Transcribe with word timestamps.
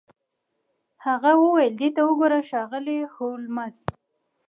هغه 1.05 1.31
وویل 1.43 1.73
چې 1.75 1.79
دې 1.89 1.89
ته 1.95 2.01
وګوره 2.07 2.39
ښاغلی 2.49 2.97
هولمز 3.13 3.77